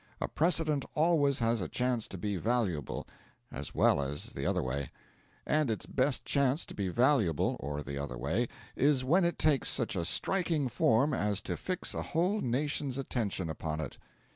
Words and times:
A 0.19 0.27
precedent 0.27 0.83
always 0.95 1.37
has 1.37 1.61
a 1.61 1.67
chance 1.69 2.07
to 2.07 2.17
be 2.17 2.35
valuable 2.35 3.05
(as 3.51 3.75
well 3.75 4.01
as 4.01 4.33
the 4.33 4.47
other 4.47 4.63
way); 4.63 4.89
and 5.45 5.69
its 5.69 5.85
best 5.85 6.25
chance 6.25 6.65
to 6.65 6.73
be 6.73 6.87
valuable 6.87 7.55
(or 7.59 7.83
the 7.83 7.99
other 7.99 8.17
way) 8.17 8.47
is 8.75 9.03
when 9.03 9.23
it 9.23 9.37
takes 9.37 9.69
such 9.69 9.95
a 9.95 10.03
striking 10.03 10.67
form 10.69 11.13
as 11.13 11.39
to 11.41 11.55
fix 11.55 11.93
a 11.93 12.01
whole 12.01 12.41
nation's 12.41 12.97
attention 12.97 13.47
upon 13.47 13.79
it. 13.79 13.99